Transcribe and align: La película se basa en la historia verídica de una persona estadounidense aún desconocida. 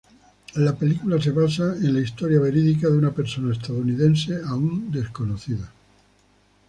La 0.55 0.73
película 0.75 1.21
se 1.21 1.29
basa 1.29 1.75
en 1.75 1.93
la 1.93 1.99
historia 1.99 2.39
verídica 2.39 2.89
de 2.89 2.97
una 2.97 3.11
persona 3.13 3.53
estadounidense 3.53 4.41
aún 4.47 4.89
desconocida. 4.91 5.71